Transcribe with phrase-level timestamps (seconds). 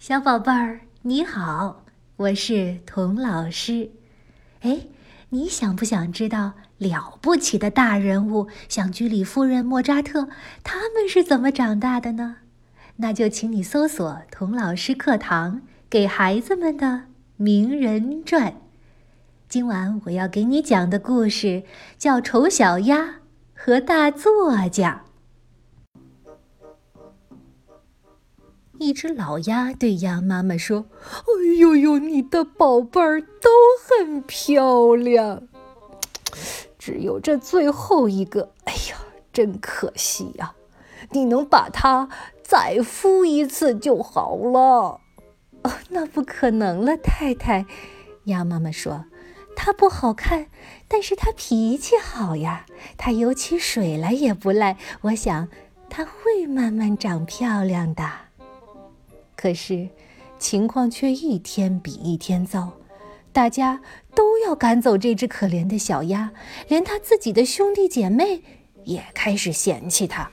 [0.00, 1.84] 小宝贝儿，你好，
[2.16, 3.90] 我是童老师。
[4.62, 4.86] 哎，
[5.28, 10.30] 你想不想知道了不起的大人物，像居里夫人、莫扎特，
[10.64, 12.36] 他们是怎么长大的呢？
[12.96, 15.60] 那就请你搜索“童老师课堂”
[15.90, 17.02] 给孩子们的
[17.36, 18.56] 名人传。
[19.50, 21.64] 今晚我要给你讲的故事
[21.98, 23.16] 叫《丑小鸭
[23.52, 25.04] 和大作家》。
[28.80, 33.50] 一只老鸭对鸭妈妈说：“哎呦呦，你的宝贝儿都
[33.86, 35.42] 很漂亮，
[36.78, 38.96] 只有这最后一个，哎呀，
[39.34, 40.54] 真可惜呀！
[41.10, 42.08] 你能把它
[42.42, 45.02] 再孵一次就好了。
[45.62, 47.66] ”“哦，那不可能了，太太。”
[48.24, 49.04] 鸭妈妈说
[49.54, 50.46] ：“它不好看，
[50.88, 52.64] 但是它脾气好呀。
[52.96, 54.78] 它游起水来也不赖。
[55.02, 55.48] 我想，
[55.90, 58.10] 它会慢慢长漂亮的。”
[59.40, 59.88] 可是，
[60.38, 62.74] 情况却一天比一天糟，
[63.32, 63.80] 大家
[64.14, 66.30] 都要赶走这只可怜的小鸭，
[66.68, 68.42] 连他自己的兄弟姐妹
[68.84, 70.30] 也开始嫌弃他。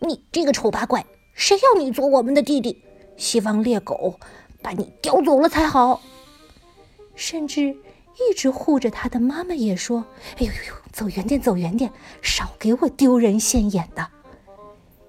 [0.00, 2.84] 你这个丑八怪，谁要你做我们的弟弟？
[3.16, 4.20] 希望猎狗
[4.60, 6.02] 把你叼走了才好。
[7.14, 10.04] 甚至一直护着他的妈妈也说
[10.36, 11.90] ：“哎呦呦呦，走远点，走远点，
[12.20, 14.06] 少给我丢人现眼的。”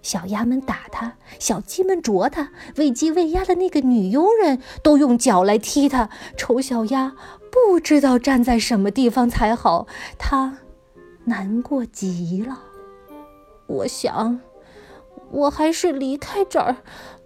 [0.04, 6.10] 小鸭们打它，小鸡们啄它，喂鸡喂鸭的那个女佣人都用脚来踢它。
[6.38, 7.16] 丑小鸭
[7.50, 9.88] 不知道站在什么地方才好，
[10.20, 10.60] 它
[11.24, 12.60] 难过极了。
[13.66, 14.42] 我想，
[15.32, 16.76] 我还是离开这儿，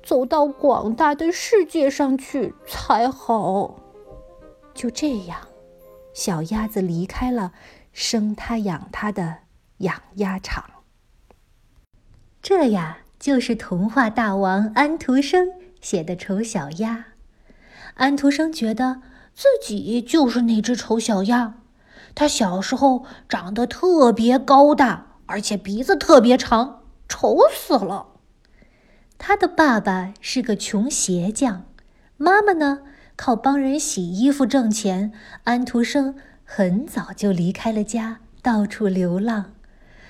[0.03, 3.75] 走到广大的世界上去才好。
[4.75, 5.39] 就这样，
[6.13, 7.53] 小鸭子离开了
[7.91, 9.37] 生它养它的
[9.79, 10.63] 养鸭场。
[12.49, 15.49] 这呀，就是童话大王安徒生
[15.81, 17.07] 写的丑小鸭。
[17.95, 19.01] 安徒生觉得
[19.35, 21.55] 自己就是那只丑小鸭。
[22.15, 28.13] 他小时候长得特别高大，而且鼻子特别长，丑死了。
[29.17, 31.65] 他的爸爸是个穷鞋匠，
[32.15, 32.79] 妈妈呢
[33.17, 35.11] 靠帮人洗衣服挣钱。
[35.43, 39.51] 安徒生很早就离开了家，到处流浪，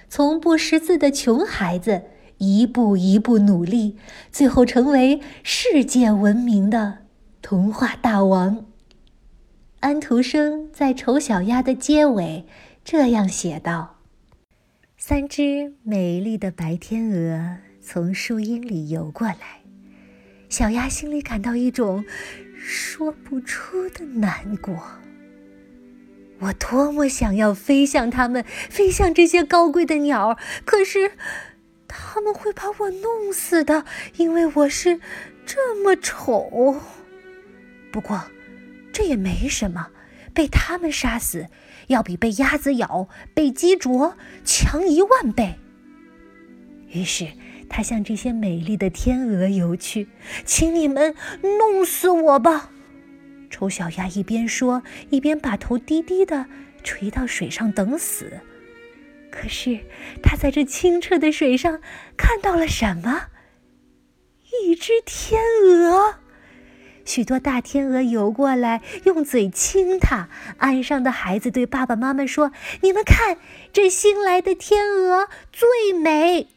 [0.08, 2.04] 从不识字的穷孩子。
[2.38, 3.98] 一步一步努力，
[4.32, 7.00] 最后成为世界闻名的
[7.42, 8.66] 童话大王。
[9.80, 12.46] 安徒生在《丑小鸭》的结尾
[12.84, 13.98] 这样写道
[14.98, 19.62] ：“三只美丽的白天鹅从树荫里游过来，
[20.50, 22.04] 小鸭心里感到一种
[22.56, 24.76] 说不出的难过。
[26.40, 31.14] 我多么想要飞向它们，飞向这些高贵的鸟，可是……”
[32.10, 33.84] 他们会把我弄死的，
[34.16, 35.02] 因为我是
[35.46, 36.80] 这么丑。
[37.92, 38.24] 不过，
[38.94, 39.90] 这也没什么，
[40.34, 41.48] 被他们杀死，
[41.88, 44.16] 要比被鸭子咬、被鸡啄
[44.46, 45.56] 强一万倍。
[46.88, 47.28] 于是，
[47.70, 50.08] 他向这些美丽的天鹅游去，
[50.46, 52.72] 请你们弄死我吧！
[53.50, 56.46] 丑小鸭一边说，一边把头低低的
[56.84, 58.40] 垂到水上等死。
[59.40, 59.82] 可是，
[60.24, 61.80] 他在这清澈的水上
[62.18, 63.28] 看到了什么？
[64.64, 66.16] 一只天鹅。
[67.06, 70.28] 许多大天鹅游过来，用嘴亲它。
[70.58, 73.38] 岸上的孩子对爸爸妈妈说：“你们看，
[73.72, 76.48] 这新来的天鹅最美。”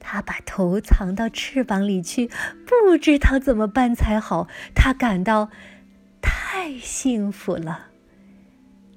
[0.00, 2.30] 他把头藏到翅膀里去，
[2.64, 4.48] 不知道怎么办才好。
[4.74, 5.50] 他感到
[6.22, 7.88] 太幸福了。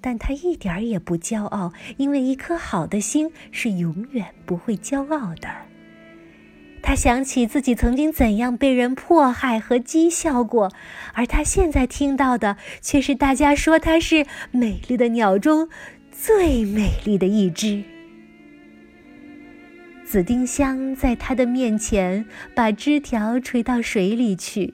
[0.01, 5.49] 但他一点儿也不骄傲，因为一颗好的心是永远不会骄傲的。
[6.81, 10.71] 他想起自己曾经怎样被人迫害和讥笑过，
[11.13, 15.69] 而他现在听到的却是大家说他是美丽的鸟中
[16.11, 17.83] 最美丽的一只。
[20.05, 24.73] 紫丁香在他的面前把枝条垂到水里去，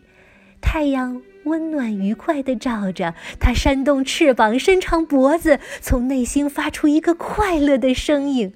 [0.61, 1.21] 太阳。
[1.45, 8.53] 温暖愉快地照着它，扇动翅膀，伸长脖子，从内心发出一个快乐的声音。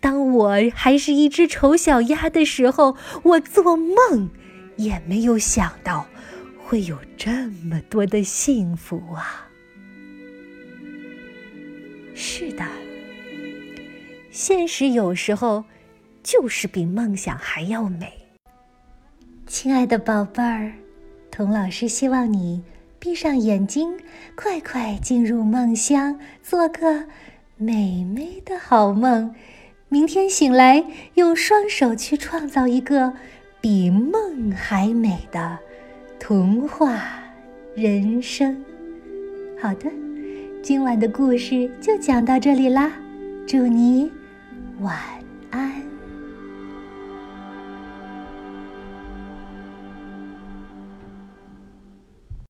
[0.00, 4.28] 当我还是一只丑小鸭的时候，我做梦
[4.76, 6.06] 也没有想到
[6.58, 7.30] 会有这
[7.64, 9.48] 么多的幸福啊！
[12.14, 12.64] 是的，
[14.30, 15.64] 现实有时候
[16.22, 18.12] 就是比梦想还要美。
[19.46, 20.72] 亲爱的宝贝儿。
[21.32, 22.62] 童老师希望你
[22.98, 23.96] 闭上眼睛，
[24.36, 27.04] 快快进入梦乡，做个
[27.56, 29.34] 美美的好梦，
[29.88, 30.84] 明天醒来
[31.14, 33.14] 用双手去创造一个
[33.62, 35.58] 比梦还美的
[36.20, 37.02] 童话
[37.74, 38.62] 人生
[39.58, 39.90] 好的，
[40.62, 42.92] 今晚的故事就讲到这里啦，
[43.46, 44.12] 祝你
[44.80, 44.94] 晚
[45.50, 45.91] 安。